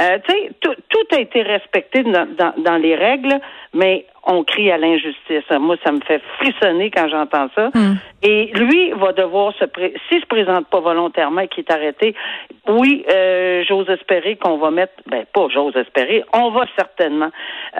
Euh, 0.00 0.18
tu 0.24 0.32
sais, 0.32 0.50
tout, 0.60 0.74
tout 0.88 1.16
a 1.16 1.20
été 1.20 1.42
respecté 1.42 2.04
dans, 2.04 2.26
dans, 2.36 2.54
dans 2.58 2.76
les 2.76 2.94
règles, 2.94 3.40
mais 3.74 4.06
on 4.24 4.44
crie 4.44 4.70
à 4.70 4.78
l'injustice. 4.78 5.44
Moi, 5.58 5.76
ça 5.84 5.92
me 5.92 6.00
fait 6.00 6.20
frissonner 6.38 6.90
quand 6.90 7.08
j'entends 7.08 7.48
ça. 7.54 7.70
Et 8.22 8.46
lui 8.54 8.90
va 8.92 9.12
devoir 9.12 9.54
se 9.54 9.64
pré 9.64 9.94
s'il 10.08 10.20
se 10.20 10.26
présente 10.26 10.66
pas 10.68 10.80
volontairement 10.80 11.42
et 11.42 11.48
qu'il 11.48 11.64
est 11.64 11.72
arrêté, 11.72 12.14
oui, 12.66 13.04
euh, 13.10 13.62
j'ose 13.68 13.88
espérer 13.88 14.36
qu'on 14.36 14.58
va 14.58 14.70
mettre, 14.70 14.92
ben 15.06 15.24
pas 15.32 15.46
j'ose 15.48 15.76
espérer, 15.76 16.24
on 16.34 16.50
va 16.50 16.66
certainement 16.76 17.30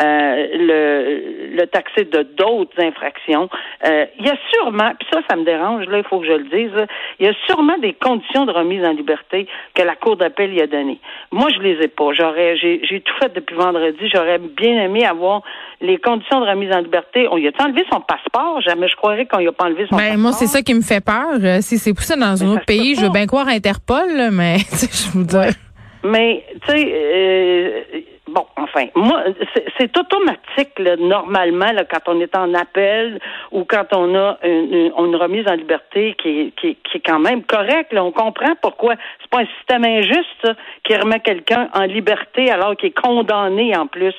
euh, 0.00 0.46
le, 0.54 1.56
le 1.56 1.66
taxer 1.66 2.04
de 2.04 2.22
d'autres 2.22 2.80
infractions. 2.80 3.48
Euh, 3.84 4.06
il 4.18 4.26
y 4.26 4.30
a 4.30 4.36
sûrement, 4.52 4.92
puis 4.98 5.08
ça, 5.12 5.20
ça 5.28 5.36
me 5.36 5.44
dérange, 5.44 5.86
là, 5.86 5.98
il 5.98 6.04
faut 6.04 6.20
que 6.20 6.26
je 6.26 6.32
le 6.32 6.44
dise, 6.44 6.72
là, 6.72 6.86
il 7.18 7.26
y 7.26 7.28
a 7.28 7.34
sûrement 7.46 7.76
des 7.78 7.94
conditions 7.94 8.46
de 8.46 8.52
remise 8.52 8.84
en 8.84 8.92
liberté 8.92 9.46
que 9.74 9.82
la 9.82 9.96
Cour 9.96 10.16
d'appel 10.16 10.54
y 10.54 10.62
a 10.62 10.66
données. 10.68 11.00
Moi, 11.32 11.48
je 11.54 11.60
les 11.60 11.84
ai 11.84 11.88
pas. 11.88 12.12
J'aurais, 12.12 12.56
j'ai, 12.56 12.80
j'ai 12.84 13.00
tout 13.00 13.14
fait 13.20 13.34
depuis 13.34 13.56
vendredi. 13.56 14.08
J'aurais 14.12 14.38
bien 14.38 14.84
aimé 14.84 15.04
avoir 15.04 15.42
les 15.80 15.98
conditions 15.98 16.27
de 16.30 16.46
remise 16.50 16.72
en 16.72 16.80
liberté. 16.80 17.26
On 17.30 17.36
lui 17.36 17.48
a 17.48 17.64
enlevé 17.64 17.84
son 17.90 18.00
passeport? 18.00 18.60
Jamais 18.62 18.88
je 18.88 18.96
croirais 18.96 19.26
qu'on 19.26 19.38
lui 19.38 19.48
a 19.48 19.52
pas 19.52 19.64
enlevé 19.66 19.86
son 19.88 19.96
Ben, 19.96 20.02
passeport. 20.02 20.18
moi, 20.18 20.32
c'est 20.32 20.46
ça 20.46 20.62
qui 20.62 20.74
me 20.74 20.80
fait 20.82 21.04
peur. 21.04 21.26
Euh, 21.42 21.58
si 21.60 21.78
c'est 21.78 21.94
poussé 21.94 22.16
dans 22.16 22.42
un 22.42 22.46
Mais 22.46 22.52
autre 22.52 22.64
pays, 22.66 22.94
je 22.94 23.02
veux 23.02 23.10
bien 23.10 23.26
croire 23.26 23.48
Interpol, 23.48 24.08
là, 24.16 24.30
mais 24.30 24.58
je 24.72 25.10
vous 25.12 25.24
dis. 25.24 25.36
Mais, 26.04 26.44
tu 26.66 26.72
sais, 26.72 26.92
euh, 26.94 27.80
bon, 28.28 28.46
enfin, 28.56 28.86
moi, 28.94 29.22
c'est- 29.78 29.96
automatique, 29.98 30.78
là, 30.78 30.96
normalement, 30.96 31.72
là, 31.72 31.84
quand 31.84 32.00
on 32.06 32.20
est 32.20 32.36
en 32.36 32.52
appel 32.54 33.18
ou 33.52 33.64
quand 33.64 33.86
on 33.94 34.14
a 34.14 34.38
une, 34.44 34.92
une- 34.96 35.16
remise 35.16 35.46
en 35.48 35.54
liberté 35.54 36.14
qui 36.20 36.28
est, 36.40 36.50
qui, 36.60 36.66
est- 36.68 36.76
qui 36.84 36.98
est 36.98 37.00
quand 37.04 37.18
même 37.18 37.42
correcte. 37.42 37.92
On 37.96 38.12
comprend 38.12 38.54
pourquoi. 38.62 38.94
C'est 39.20 39.30
pas 39.30 39.40
un 39.40 39.46
système 39.58 39.84
injuste 39.84 40.26
ça, 40.44 40.52
qui 40.84 40.94
remet 40.96 41.20
quelqu'un 41.20 41.68
en 41.74 41.82
liberté 41.82 42.50
alors 42.50 42.76
qu'il 42.76 42.90
est 42.90 43.00
condamné 43.00 43.76
en 43.76 43.86
plus. 43.86 44.14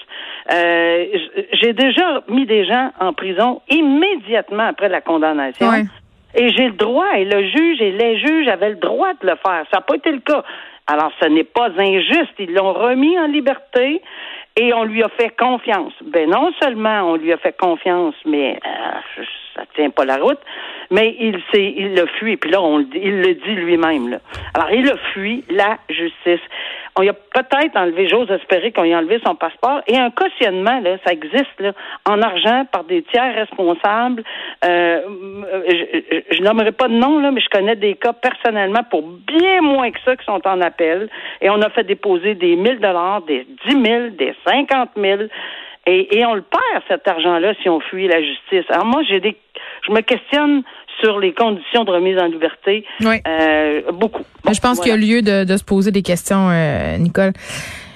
Euh, 0.51 1.05
J'ai 1.53 1.73
déjà 1.73 2.21
mis 2.27 2.45
des 2.45 2.65
gens 2.65 2.91
en 2.99 3.13
prison 3.13 3.61
immédiatement 3.69 4.67
après 4.67 4.89
la 4.89 5.01
condamnation. 5.01 5.69
Ouais. 5.69 5.83
Et 6.35 6.49
j'ai 6.49 6.65
le 6.67 6.73
droit, 6.73 7.17
et 7.17 7.25
le 7.25 7.41
juge 7.47 7.81
et 7.81 7.91
les 7.91 8.19
juges 8.19 8.47
avaient 8.47 8.69
le 8.69 8.75
droit 8.75 9.13
de 9.13 9.27
le 9.27 9.35
faire. 9.35 9.63
Ça 9.71 9.77
n'a 9.77 9.81
pas 9.81 9.95
été 9.95 10.11
le 10.11 10.19
cas. 10.19 10.43
Alors, 10.91 11.11
ce 11.21 11.27
n'est 11.27 11.43
pas 11.43 11.69
injuste. 11.77 12.33
Ils 12.39 12.53
l'ont 12.53 12.73
remis 12.73 13.17
en 13.19 13.27
liberté 13.27 14.01
et 14.55 14.73
on 14.73 14.83
lui 14.83 15.03
a 15.03 15.09
fait 15.09 15.29
confiance. 15.37 15.93
Ben 16.01 16.27
non 16.27 16.51
seulement 16.59 17.11
on 17.11 17.15
lui 17.15 17.31
a 17.31 17.37
fait 17.37 17.55
confiance, 17.55 18.15
mais 18.25 18.59
euh, 18.65 19.23
ça 19.55 19.63
tient 19.75 19.91
pas 19.91 20.03
la 20.03 20.17
route, 20.17 20.39
mais 20.89 21.15
il 21.19 21.39
s'est, 21.51 21.73
il 21.77 21.93
l'a 21.93 22.07
fui. 22.07 22.37
Puis 22.37 22.49
là, 22.49 22.61
on 22.61 22.79
le 22.79 22.87
il 22.95 23.21
le 23.21 23.35
dit 23.35 23.55
lui-même. 23.55 24.09
Là. 24.09 24.17
Alors, 24.55 24.71
il 24.71 24.89
a 24.89 24.97
fui 25.13 25.43
la 25.49 25.77
justice. 25.89 26.41
On 26.97 27.03
y 27.03 27.09
a 27.09 27.13
peut-être 27.13 27.75
enlevé, 27.75 28.07
j'ose 28.07 28.29
espérer 28.31 28.71
qu'on 28.71 28.83
y 28.83 28.93
a 28.93 28.97
enlevé 28.97 29.19
son 29.25 29.35
passeport 29.35 29.81
et 29.87 29.97
un 29.97 30.09
cautionnement, 30.11 30.79
là, 30.81 30.97
ça 31.05 31.13
existe 31.13 31.59
là, 31.59 31.73
en 32.05 32.21
argent 32.21 32.65
par 32.71 32.83
des 32.83 33.03
tiers 33.03 33.35
responsables. 33.35 34.23
Euh, 34.65 35.01
je, 35.67 36.35
je, 36.35 36.41
nommerai 36.41 36.71
pas 36.71 36.87
de 36.87 36.93
nom 36.93 37.19
là, 37.19 37.31
mais 37.31 37.41
je 37.41 37.49
connais 37.49 37.75
des 37.75 37.95
cas 37.95 38.13
personnellement 38.13 38.83
pour 38.89 39.03
bien 39.03 39.61
moins 39.61 39.91
que 39.91 39.99
ça 40.03 40.15
qui 40.15 40.25
sont 40.25 40.41
en 40.45 40.61
appel 40.61 41.09
et 41.41 41.49
on 41.49 41.61
a 41.61 41.69
fait 41.69 41.83
déposer 41.83 42.35
des 42.35 42.55
1000 42.55 42.79
dollars, 42.79 43.21
des 43.23 43.45
10 43.67 43.83
000, 43.83 44.09
des 44.09 44.35
50 44.45 44.89
000. 44.95 45.21
Et, 45.85 46.19
et 46.19 46.25
on 46.25 46.35
le 46.35 46.43
perd, 46.43 46.83
cet 46.87 47.07
argent-là, 47.07 47.53
si 47.61 47.69
on 47.69 47.79
fuit 47.79 48.07
la 48.07 48.21
justice. 48.21 48.65
Alors 48.69 48.85
moi, 48.85 49.01
j'ai 49.07 49.19
des 49.19 49.35
je 49.87 49.91
me 49.91 50.01
questionne 50.01 50.63
sur 51.01 51.19
les 51.19 51.33
conditions 51.33 51.83
de 51.83 51.91
remise 51.91 52.17
en 52.17 52.25
liberté. 52.25 52.85
Oui. 53.01 53.17
Euh, 53.27 53.91
beaucoup. 53.93 54.23
Bon, 54.43 54.53
je 54.53 54.59
pense 54.59 54.77
voilà. 54.77 54.97
qu'il 54.97 55.07
y 55.07 55.13
a 55.13 55.15
lieu 55.15 55.21
de, 55.21 55.43
de, 55.45 55.57
se 55.57 55.63
poser 55.63 55.91
des 55.91 56.01
questions, 56.01 56.49
euh, 56.49 56.97
Nicole. 56.97 57.33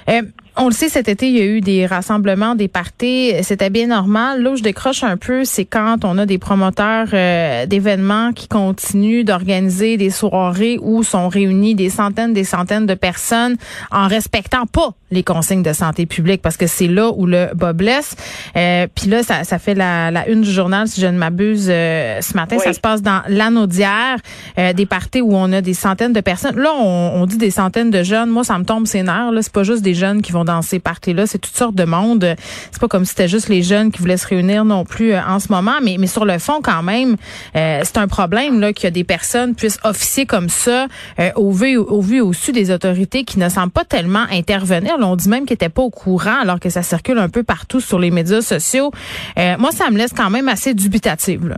Euh, 0.09 0.21
on 0.55 0.67
le 0.67 0.73
sait, 0.73 0.89
cet 0.89 1.07
été, 1.07 1.27
il 1.27 1.35
y 1.35 1.41
a 1.41 1.45
eu 1.45 1.61
des 1.61 1.85
rassemblements, 1.85 2.55
des 2.55 2.67
parties. 2.67 3.33
C'était 3.41 3.69
bien 3.69 3.87
normal. 3.87 4.41
Là 4.41 4.51
où 4.51 4.55
je 4.55 4.63
décroche 4.63 5.03
un 5.03 5.17
peu, 5.17 5.45
c'est 5.45 5.65
quand 5.65 6.05
on 6.05 6.17
a 6.17 6.25
des 6.25 6.37
promoteurs 6.37 7.07
euh, 7.13 7.65
d'événements 7.65 8.33
qui 8.33 8.47
continuent 8.47 9.23
d'organiser 9.23 9.97
des 9.97 10.09
soirées 10.09 10.77
où 10.81 11.03
sont 11.03 11.27
réunis 11.27 11.75
des 11.75 11.89
centaines, 11.89 12.33
des 12.33 12.43
centaines 12.43 12.85
de 12.85 12.93
personnes 12.93 13.55
en 13.91 14.07
respectant 14.07 14.65
pas 14.65 14.93
les 15.11 15.23
consignes 15.23 15.63
de 15.63 15.73
santé 15.73 16.05
publique 16.05 16.41
parce 16.41 16.57
que 16.57 16.67
c'est 16.67 16.87
là 16.87 17.11
où 17.15 17.25
le 17.25 17.49
bas 17.55 17.73
blesse. 17.73 18.15
Euh, 18.55 18.87
Puis 18.93 19.09
là, 19.09 19.23
ça, 19.23 19.43
ça 19.43 19.59
fait 19.59 19.75
la, 19.75 20.11
la, 20.11 20.27
une 20.27 20.41
du 20.41 20.51
journal, 20.51 20.87
si 20.87 20.99
je 21.01 21.07
ne 21.07 21.17
m'abuse, 21.17 21.67
euh, 21.69 22.19
ce 22.21 22.35
matin. 22.35 22.57
Oui. 22.57 22.63
Ça 22.63 22.73
se 22.73 22.79
passe 22.79 23.01
dans 23.01 23.21
l'Anaudière, 23.27 24.17
euh, 24.57 24.73
des 24.73 24.85
parties 24.85 25.21
où 25.21 25.35
on 25.35 25.51
a 25.53 25.61
des 25.61 25.73
centaines 25.75 26.13
de 26.13 26.21
personnes. 26.21 26.55
Là, 26.57 26.71
on, 26.75 27.11
on 27.15 27.25
dit 27.25 27.37
des 27.37 27.51
centaines 27.51 27.91
de 27.91 28.03
jeunes. 28.03 28.29
Moi, 28.29 28.43
ça 28.43 28.57
me 28.57 28.65
tombe 28.65 28.87
ses 28.87 29.03
nerfs. 29.03 29.31
Là, 29.31 29.41
c'est 29.41 29.53
pas 29.53 29.63
juste 29.63 29.83
des 29.83 29.93
jeunes 29.93 30.21
qui 30.21 30.31
vont 30.31 30.42
dans 30.45 30.61
ces 30.61 30.79
parties-là, 30.79 31.25
c'est 31.27 31.39
toutes 31.39 31.55
sortes 31.55 31.75
de 31.75 31.85
monde. 31.85 32.35
C'est 32.71 32.79
pas 32.81 32.87
comme 32.87 33.05
si 33.05 33.11
c'était 33.11 33.27
juste 33.27 33.49
les 33.49 33.61
jeunes 33.63 33.91
qui 33.91 33.99
voulaient 33.99 34.17
se 34.17 34.27
réunir 34.27 34.65
non 34.65 34.85
plus 34.85 35.13
euh, 35.13 35.19
en 35.27 35.39
ce 35.39 35.51
moment, 35.51 35.75
mais, 35.83 35.97
mais 35.99 36.07
sur 36.07 36.25
le 36.25 36.37
fond, 36.39 36.59
quand 36.63 36.83
même, 36.83 37.15
euh, 37.55 37.81
c'est 37.83 37.97
un 37.97 38.07
problème 38.07 38.59
là 38.59 38.73
qu'il 38.73 38.85
y 38.85 38.87
a 38.87 38.91
des 38.91 39.03
personnes 39.03 39.55
puissent 39.55 39.79
officier 39.83 40.25
comme 40.25 40.49
ça 40.49 40.87
euh, 41.19 41.29
au 41.35 41.51
vu 41.51 41.77
au 41.77 42.01
vu 42.01 42.21
au 42.21 42.33
su 42.33 42.51
des 42.51 42.71
autorités 42.71 43.23
qui 43.23 43.39
ne 43.39 43.49
semblent 43.49 43.71
pas 43.71 43.85
tellement 43.85 44.25
intervenir. 44.31 44.97
Là, 44.97 45.07
on 45.07 45.15
dit 45.15 45.29
même 45.29 45.45
qu'ils 45.45 45.53
n'étaient 45.53 45.69
pas 45.69 45.81
au 45.81 45.89
courant 45.89 46.39
alors 46.41 46.59
que 46.59 46.69
ça 46.69 46.81
circule 46.81 47.17
un 47.17 47.29
peu 47.29 47.43
partout 47.43 47.79
sur 47.79 47.99
les 47.99 48.11
médias 48.11 48.41
sociaux. 48.41 48.91
Euh, 49.37 49.55
moi, 49.57 49.71
ça 49.71 49.89
me 49.89 49.97
laisse 49.97 50.13
quand 50.13 50.29
même 50.29 50.47
assez 50.47 50.73
dubitative. 50.73 51.47
Là. 51.47 51.57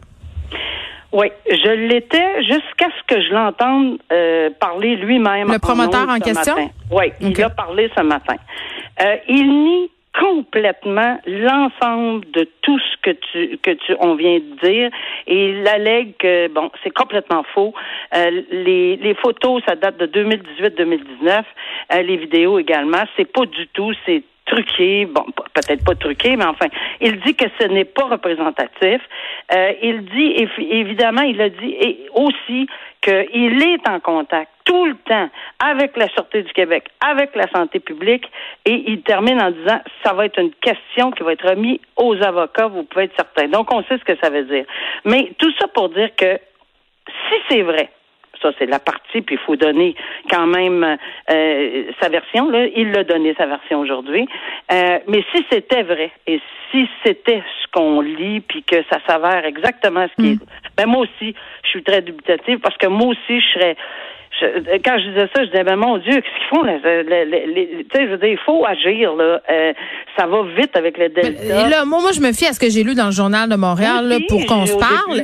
Oui, 1.11 1.27
je 1.49 1.69
l'étais 1.87 2.41
jusqu'à 2.41 2.87
ce 2.87 3.15
que 3.15 3.21
je 3.21 3.33
l'entende 3.33 3.99
euh, 4.11 4.49
parler 4.59 4.97
lui-même. 4.97 5.49
Le 5.49 5.59
promoteur 5.59 6.09
en, 6.09 6.15
en 6.15 6.19
question? 6.19 6.55
Oui, 6.91 7.05
Okay. 7.21 7.33
il 7.37 7.43
a 7.43 7.49
parlé 7.49 7.89
ce 7.95 8.01
matin. 8.03 8.35
Euh, 9.01 9.17
il 9.27 9.47
nie 9.63 9.91
complètement 10.19 11.19
l'ensemble 11.25 12.25
de 12.31 12.47
tout 12.61 12.79
ce 12.79 12.97
que 13.01 13.11
tu 13.11 13.57
que 13.57 13.71
tu 13.71 13.95
on 13.99 14.15
vient 14.15 14.39
de 14.39 14.67
dire. 14.67 14.89
Et 15.27 15.49
il 15.49 15.67
allègue 15.67 16.15
que 16.17 16.47
bon 16.47 16.71
c'est 16.83 16.91
complètement 16.91 17.43
faux. 17.53 17.73
Euh, 18.15 18.41
les 18.51 18.95
les 18.95 19.13
photos 19.15 19.61
ça 19.67 19.75
date 19.75 19.97
de 19.97 20.07
2018-2019 20.07 21.43
euh, 21.93 22.01
les 22.01 22.17
vidéos 22.17 22.59
également. 22.59 23.03
C'est 23.17 23.31
pas 23.31 23.45
du 23.45 23.67
tout 23.67 23.91
c'est 24.05 24.23
truqué, 24.45 25.05
bon, 25.05 25.25
peut-être 25.53 25.83
pas 25.83 25.95
truqué, 25.95 26.35
mais 26.35 26.45
enfin, 26.45 26.67
il 27.01 27.19
dit 27.21 27.35
que 27.35 27.45
ce 27.59 27.67
n'est 27.67 27.85
pas 27.85 28.05
représentatif. 28.05 29.01
Euh, 29.53 29.73
il 29.81 30.05
dit, 30.05 30.33
évi- 30.43 30.71
évidemment, 30.71 31.21
il 31.21 31.41
a 31.41 31.49
dit 31.49 31.75
et 31.79 32.07
aussi 32.13 32.67
qu'il 33.01 33.61
est 33.63 33.87
en 33.87 33.99
contact 33.99 34.51
tout 34.65 34.85
le 34.85 34.95
temps 34.95 35.29
avec 35.59 35.95
la 35.95 36.07
Sûreté 36.09 36.41
du 36.43 36.51
Québec, 36.53 36.85
avec 36.99 37.35
la 37.35 37.47
santé 37.49 37.79
publique, 37.79 38.25
et 38.65 38.83
il 38.87 39.01
termine 39.01 39.39
en 39.41 39.51
disant, 39.51 39.79
ça 40.03 40.13
va 40.13 40.25
être 40.25 40.39
une 40.39 40.53
question 40.53 41.11
qui 41.11 41.23
va 41.23 41.33
être 41.33 41.47
remise 41.47 41.79
aux 41.97 42.15
avocats, 42.23 42.67
vous 42.67 42.83
pouvez 42.83 43.05
être 43.05 43.15
certain. 43.15 43.47
Donc, 43.47 43.71
on 43.71 43.83
sait 43.83 43.97
ce 43.97 44.03
que 44.03 44.17
ça 44.21 44.29
veut 44.29 44.45
dire. 44.45 44.65
Mais 45.05 45.33
tout 45.37 45.51
ça 45.59 45.67
pour 45.67 45.89
dire 45.89 46.09
que 46.15 46.39
si 47.07 47.35
c'est 47.49 47.61
vrai, 47.61 47.89
ça 48.41 48.51
c'est 48.59 48.65
la 48.65 48.79
partie, 48.79 49.21
puis 49.21 49.35
il 49.35 49.45
faut 49.45 49.55
donner 49.55 49.95
quand 50.29 50.47
même 50.47 50.97
euh, 51.29 51.83
sa 52.01 52.09
version. 52.09 52.49
Là, 52.49 52.65
il 52.75 52.91
l'a 52.91 53.03
donné 53.03 53.33
sa 53.37 53.45
version 53.45 53.79
aujourd'hui. 53.79 54.27
Euh, 54.71 54.99
mais 55.07 55.23
si 55.33 55.43
c'était 55.51 55.83
vrai 55.83 56.11
et 56.27 56.39
si 56.71 56.87
c'était 57.05 57.41
ce 57.61 57.67
qu'on 57.71 58.01
lit, 58.01 58.41
puis 58.41 58.63
que 58.63 58.77
ça 58.91 58.99
s'avère 59.07 59.45
exactement 59.45 60.05
ce 60.17 60.21
qui 60.23 60.31
est, 60.33 60.37
ben 60.77 60.87
moi 60.87 61.01
aussi, 61.01 61.33
je 61.63 61.69
suis 61.69 61.83
très 61.83 62.01
dubitative 62.01 62.59
parce 62.59 62.77
que 62.77 62.87
moi 62.87 63.07
aussi, 63.07 63.39
je 63.41 63.53
serais 63.59 63.75
je- 64.41 64.77
quand 64.83 64.97
je 64.99 65.07
disais 65.11 65.29
ça, 65.33 65.43
je 65.45 65.49
disais, 65.49 65.63
ben 65.63 65.77
mon 65.77 65.97
Dieu, 65.97 66.11
qu'est-ce 66.11 66.49
qu'ils 66.49 66.57
font? 66.57 66.63
tu 66.65 67.87
sais, 67.93 68.05
je 68.05 68.09
veux 68.11 68.17
dire, 68.17 68.29
il 68.31 68.37
faut 68.45 68.65
agir, 68.65 69.15
là. 69.15 69.41
Euh, 69.49 69.73
ça 70.17 70.27
va 70.27 70.43
vite 70.57 70.75
avec 70.75 70.97
le 70.97 71.07
Delta. 71.07 71.41
Et 71.41 71.69
là, 71.69 71.85
moi, 71.85 72.01
moi, 72.01 72.11
je 72.11 72.19
me 72.19 72.33
fie 72.33 72.45
à 72.45 72.51
ce 72.51 72.59
que 72.59 72.69
j'ai 72.69 72.83
lu 72.83 72.95
dans 72.95 73.05
le 73.05 73.11
journal 73.13 73.47
de 73.49 73.55
Montréal 73.55 74.05
là, 74.09 74.17
pour 74.27 74.45
qu'on 74.45 74.65
se 74.65 74.75
parle. 74.77 75.21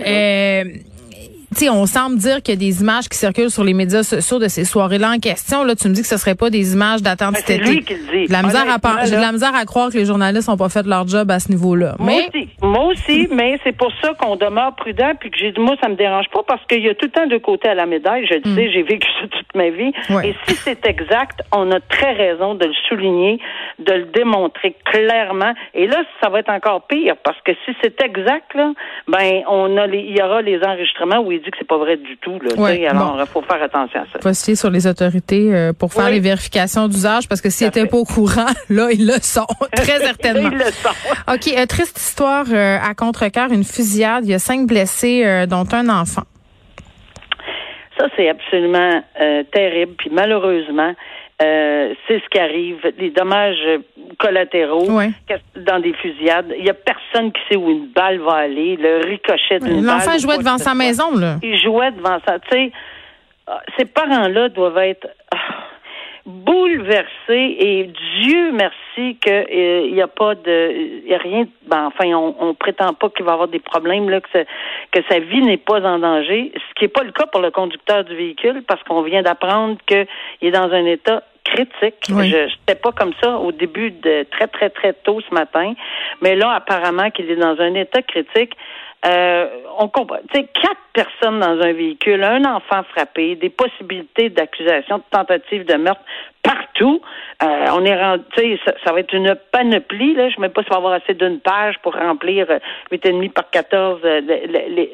Tu 1.53 1.65
sais, 1.65 1.69
on 1.69 1.85
semble 1.85 2.17
dire 2.17 2.41
qu'il 2.41 2.53
y 2.53 2.57
a 2.57 2.59
des 2.59 2.81
images 2.81 3.09
qui 3.09 3.17
circulent 3.17 3.49
sur 3.49 3.65
les 3.65 3.73
médias 3.73 4.03
sociaux 4.03 4.39
de 4.39 4.47
ces 4.47 4.63
soirées-là 4.63 5.11
en 5.15 5.19
question. 5.19 5.65
Là, 5.65 5.75
tu 5.75 5.89
me 5.89 5.93
dis 5.93 6.01
que 6.01 6.07
ce 6.07 6.15
serait 6.15 6.35
pas 6.35 6.49
des 6.49 6.73
images 6.73 7.01
d'attente 7.01 7.33
Ben, 7.33 7.39
cet 7.39 7.47
c'est 7.47 7.55
été. 7.57 7.69
lui 7.71 7.83
qui 7.83 7.93
le 7.93 7.99
dit. 7.99 8.07
J'ai 8.11 8.27
de 8.27 8.31
la 8.31 8.43
misère 8.43 8.65
à 8.69 9.05
J'ai 9.05 9.15
de 9.17 9.21
la 9.21 9.31
misère 9.33 9.53
à 9.53 9.65
croire 9.65 9.89
que 9.89 9.97
les 9.97 10.05
journalistes 10.05 10.47
n'ont 10.47 10.55
pas 10.55 10.69
fait 10.69 10.85
leur 10.85 11.05
job 11.07 11.29
à 11.29 11.39
ce 11.39 11.51
niveau-là. 11.51 11.95
Moi 11.99 12.13
aussi, 12.13 12.49
moi 12.61 12.85
aussi, 12.85 13.27
mais 13.33 13.59
c'est 13.65 13.75
pour 13.75 13.91
ça 14.01 14.13
qu'on 14.13 14.37
demeure 14.37 14.75
prudent, 14.75 15.11
puis 15.19 15.29
que 15.29 15.37
j'ai 15.37 15.51
dit, 15.51 15.59
moi, 15.59 15.75
ça 15.81 15.89
me 15.89 15.95
dérange 15.95 16.29
pas, 16.29 16.41
parce 16.47 16.65
qu'il 16.67 16.83
y 16.83 16.89
a 16.89 16.95
tout 16.95 17.07
le 17.07 17.11
temps 17.11 17.27
deux 17.27 17.39
côtés 17.39 17.67
à 17.67 17.75
la 17.75 17.85
médaille. 17.85 18.25
Je 18.27 18.35
le 18.35 18.55
sais, 18.55 18.71
j'ai 18.71 18.83
vécu 18.83 19.07
ça 19.19 19.27
toute 19.27 19.53
ma 19.53 19.69
vie. 19.69 19.91
Ouais. 20.09 20.29
Et 20.29 20.35
si 20.47 20.55
c'est 20.55 20.85
exact, 20.85 21.41
on 21.53 21.69
a 21.71 21.81
très 21.81 22.13
raison 22.13 22.55
de 22.55 22.65
le 22.65 22.73
souligner, 22.87 23.39
de 23.79 23.91
le 23.91 24.05
démontrer 24.05 24.75
clairement. 24.85 25.53
Et 25.73 25.87
là, 25.87 25.97
ça 26.21 26.29
va 26.29 26.39
être 26.39 26.51
encore 26.51 26.87
pire, 26.87 27.15
parce 27.23 27.39
que 27.41 27.51
si 27.65 27.75
c'est 27.81 28.01
exact, 28.01 28.53
là, 28.55 28.71
ben, 29.09 29.41
on 29.49 29.75
a 29.77 29.85
les, 29.87 29.99
il 29.99 30.17
y 30.17 30.21
aura 30.21 30.41
les 30.41 30.63
enregistrements 30.63 31.19
où 31.19 31.31
il 31.31 31.40
dit 31.41 31.51
que 31.51 31.57
c'est 31.59 31.67
pas 31.67 31.77
vrai 31.77 31.97
du 31.97 32.17
tout, 32.17 32.39
là. 32.39 32.55
Ouais, 32.55 32.85
alors, 32.87 33.15
bon. 33.15 33.23
il 33.23 33.27
faut 33.27 33.41
faire 33.41 33.61
attention 33.61 34.01
à 34.01 34.05
ça. 34.05 34.19
faut 34.21 34.33
se 34.33 34.45
fier 34.45 34.55
sur 34.55 34.69
les 34.69 34.87
autorités 34.87 35.53
euh, 35.53 35.73
pour 35.73 35.93
faire 35.93 36.05
Oui. 36.05 36.13
les 36.13 36.19
vérifications 36.19 36.87
d'usage 36.87 37.27
parce 37.27 37.41
que 37.41 37.49
s'ils 37.49 37.67
n'étaient 37.67 37.85
pas 37.85 37.97
au 37.97 38.05
courant, 38.05 38.47
là, 38.69 38.89
ils 38.91 39.05
le 39.05 39.19
sont, 39.21 39.47
très 39.75 39.99
certainement. 39.99 40.49
Ils 40.51 40.57
le 40.57 40.71
sont. 40.71 40.89
OK, 41.33 41.47
euh, 41.57 41.65
triste 41.65 41.97
histoire 41.97 42.45
euh, 42.51 42.77
à 42.81 42.93
contre-cœur, 42.93 43.51
une 43.51 43.63
fusillade. 43.63 44.25
Il 44.25 44.31
y 44.31 44.33
a 44.33 44.39
cinq 44.39 44.67
blessés, 44.67 45.45
dont 45.47 45.65
un 45.71 45.89
enfant. 45.89 46.23
Ça, 47.97 48.07
c'est 48.15 48.29
absolument 48.29 49.03
terrible. 49.51 49.93
Puis 49.97 50.09
malheureusement, 50.11 50.93
euh, 51.41 51.93
c'est 52.07 52.19
ce 52.19 52.29
qui 52.29 52.39
arrive. 52.39 52.77
Les 52.97 53.09
dommages 53.09 53.57
euh, 53.65 53.79
collatéraux 54.19 54.89
Ouais. 54.91 55.09
dans 55.55 55.79
des 55.79 55.93
fusillades. 55.93 56.53
Il 56.57 56.65
y 56.65 56.69
a 56.69 56.73
personne 56.73 57.31
qui 57.31 57.41
sait 57.49 57.55
où 57.55 57.69
une 57.69 57.87
balle 57.87 58.19
va 58.19 58.33
aller. 58.33 58.77
Le 58.77 59.01
ricochet 59.07 59.59
d'une 59.59 59.77
balle. 59.85 59.85
L'enfant 59.85 60.15
ou 60.15 60.19
jouait 60.19 60.37
devant 60.37 60.55
que 60.55 60.61
sa 60.61 60.73
maison, 60.75 61.15
là. 61.17 61.35
Il 61.41 61.57
jouait 61.57 61.91
devant 61.91 62.19
ça. 62.27 62.39
Tu 62.39 62.49
sais, 62.51 62.71
ah, 63.47 63.61
ces 63.77 63.85
parents-là 63.85 64.49
doivent 64.49 64.77
être 64.79 65.07
ah, 65.33 65.37
bouleversés 66.25 67.55
et 67.59 67.89
Dieu 68.21 68.51
merci 68.51 69.17
qu'il 69.19 69.93
n'y 69.93 70.01
a 70.01 70.07
pas 70.07 70.35
de, 70.35 70.71
il 71.03 71.09
y 71.09 71.13
a 71.13 71.17
rien. 71.17 71.45
Ben, 71.67 71.87
enfin, 71.87 72.09
on, 72.13 72.35
on 72.39 72.53
prétend 72.53 72.93
pas 72.93 73.09
qu'il 73.09 73.25
va 73.25 73.33
avoir 73.33 73.47
des 73.47 73.59
problèmes 73.59 74.09
là, 74.09 74.21
que, 74.21 74.29
ça- 74.31 74.43
que 74.91 74.99
sa 75.09 75.19
vie 75.19 75.41
n'est 75.41 75.57
pas 75.57 75.81
en 75.81 75.97
danger. 75.99 76.51
Ce 76.55 76.73
qui 76.75 76.83
n'est 76.85 76.89
pas 76.89 77.03
le 77.03 77.11
cas 77.11 77.25
pour 77.25 77.41
le 77.41 77.49
conducteur 77.51 78.03
du 78.03 78.15
véhicule 78.15 78.63
parce 78.67 78.83
qu'on 78.83 79.01
vient 79.01 79.23
d'apprendre 79.23 79.77
qu'il 79.87 80.05
est 80.41 80.51
dans 80.51 80.71
un 80.71 80.85
état 80.85 81.23
critique. 81.43 82.05
Oui. 82.09 82.29
Je 82.29 82.45
n'étais 82.45 82.75
pas 82.75 82.91
comme 82.91 83.13
ça 83.21 83.37
au 83.37 83.51
début 83.51 83.91
de 83.91 84.25
très 84.31 84.47
très 84.47 84.69
très 84.69 84.93
tôt 84.93 85.19
ce 85.27 85.33
matin, 85.33 85.73
mais 86.21 86.35
là 86.35 86.51
apparemment 86.51 87.09
qu'il 87.11 87.29
est 87.29 87.35
dans 87.35 87.59
un 87.59 87.73
état 87.75 88.01
critique. 88.01 88.55
Euh, 89.05 89.47
on 89.79 89.87
comprend. 89.87 90.19
Tu 90.31 90.39
sais, 90.41 90.47
quatre 90.53 90.77
personnes 90.93 91.39
dans 91.39 91.59
un 91.59 91.73
véhicule, 91.73 92.23
un 92.23 92.45
enfant 92.45 92.83
frappé, 92.93 93.35
des 93.35 93.49
possibilités 93.49 94.29
d'accusation, 94.29 94.97
de 94.99 95.03
tentative 95.09 95.65
de 95.65 95.73
meurtre 95.75 96.01
partout. 96.43 97.01
Euh, 97.41 97.65
on 97.73 97.83
est 97.85 97.99
rendu, 97.99 98.59
ça, 98.65 98.73
ça 98.85 98.91
va 98.91 98.99
être 98.99 99.13
une 99.13 99.35
panoplie, 99.51 100.13
là. 100.13 100.29
Je 100.29 100.39
ne 100.39 100.45
sais 100.45 100.49
pas 100.49 100.61
si 100.61 100.67
on 100.69 100.73
va 100.73 100.77
avoir 100.77 100.93
assez 100.93 101.13
d'une 101.15 101.39
page 101.39 101.79
pour 101.81 101.95
remplir 101.95 102.45
euh, 102.51 102.59
huit 102.91 103.03
et 103.05 103.11
demi 103.11 103.29
par 103.29 103.49
14 103.49 104.01
euh, 104.03 104.21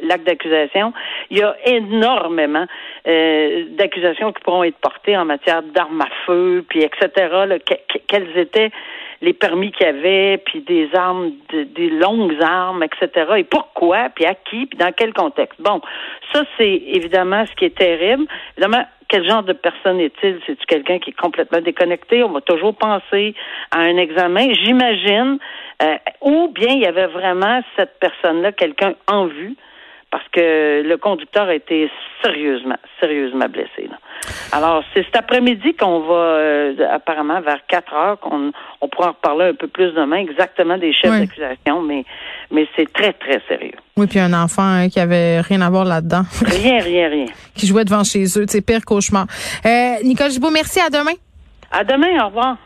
l'acte 0.04 0.26
d'accusation. 0.26 0.94
Il 1.30 1.40
y 1.40 1.44
a 1.44 1.56
énormément 1.66 2.66
euh, 3.08 3.66
d'accusations 3.72 4.32
qui 4.32 4.42
pourront 4.44 4.64
être 4.64 4.78
portées 4.78 5.18
en 5.18 5.26
matière 5.26 5.64
d'armes 5.64 6.02
à 6.02 6.10
feu, 6.26 6.64
puis 6.70 6.82
etc. 6.82 7.10
là, 7.46 7.60
que- 7.60 7.74
que- 7.74 8.00
quels 8.08 8.38
étaient 8.38 8.72
les 9.22 9.34
permis 9.34 9.72
qu'il 9.72 9.86
y 9.86 9.90
avait, 9.90 10.38
puis 10.46 10.62
des 10.62 10.90
armes, 10.94 11.32
de- 11.50 11.64
des 11.64 11.90
longues 11.90 12.38
armes, 12.42 12.84
etc. 12.84 13.26
Et 13.38 13.44
pourquoi, 13.44 14.10
puis 14.14 14.26
à 14.26 14.36
qui, 14.36 14.66
puis 14.66 14.78
dans 14.78 14.92
quel 14.92 15.14
contexte? 15.14 15.60
Bon, 15.62 15.82
ça, 16.34 16.44
c'est 16.58 16.82
évidemment 16.88 17.46
ce 17.46 17.54
qui 17.56 17.66
est 17.66 17.78
terrible. 17.78 18.26
Évidemment, 18.58 18.86
quel 19.10 19.26
genre 19.28 19.44
de 19.44 19.54
personne 19.54 20.00
est-il? 20.00 20.40
C'est-tu 20.46 20.66
quelqu'un 20.66 21.00
qui 21.00 21.12
est 21.12 21.20
complètement 21.20 21.62
déconnecté? 21.62 22.24
On 22.24 22.30
va 22.30 22.42
toujours 22.42 22.76
penser 22.76 23.34
à 23.72 23.80
un 23.80 23.98
examen, 23.98 24.54
j'imagine. 24.54 25.40
Euh, 25.82 25.96
ou 26.22 26.50
bien 26.50 26.70
il 26.70 26.82
y 26.82 26.88
avait 26.88 27.08
vraiment 27.08 27.62
cette 27.76 28.00
personne-là, 28.00 28.52
quelqu'un 28.52 28.96
en 29.08 29.28
vue, 29.28 29.56
parce 30.10 30.24
que 30.32 30.84
le 30.88 30.98
conducteur 30.98 31.48
a 31.50 31.54
été 31.56 31.90
sérieusement, 32.24 32.78
sérieusement 33.00 33.48
blessé. 33.50 33.88
là. 33.90 33.98
Alors, 34.52 34.84
c'est 34.94 35.04
cet 35.04 35.16
après-midi 35.18 35.74
qu'on 35.76 36.00
va, 36.00 36.14
euh, 36.16 36.74
apparemment, 36.92 37.42
vers 37.42 37.60
4 37.68 37.94
heures, 37.94 38.20
qu'on 38.20 38.52
on 38.82 38.88
pourra 38.88 39.10
en 39.10 39.12
reparler 39.12 39.46
un 39.50 39.54
peu 39.54 39.68
plus 39.68 39.92
demain, 39.94 40.18
exactement 40.18 40.78
des 40.78 40.94
chefs 40.94 41.12
Oui. 41.12 41.20
d'accusation, 41.20 41.82
mais, 41.82 42.06
mais 42.52 42.68
c'est 42.76 42.92
très, 42.92 43.14
très 43.14 43.42
sérieux. 43.48 43.74
Oui, 43.98 44.08
puis 44.08 44.20
un 44.20 44.34
enfant 44.34 44.64
hein, 44.64 44.90
qui 44.90 45.00
avait 45.00 45.42
rien 45.42 45.62
à 45.62 45.70
voir 45.70 45.84
là-dedans, 45.86 46.24
Rien, 46.46 46.80
rien, 46.80 47.10
rien. 47.10 47.26
qui 47.56 47.68
jouait 47.68 47.84
devant 47.86 48.04
chez 48.04 48.24
eux. 48.40 48.46
C'est 48.48 48.66
pire 48.66 48.86
cauchemar. 48.86 49.28
Euh, 49.66 49.96
Nicole 50.04 50.32
Gibault, 50.32 50.52
merci. 50.52 50.80
À 50.80 50.90
demain. 50.90 51.14
À 51.72 51.84
demain, 51.84 52.24
au 52.24 52.28
revoir. 52.28 52.58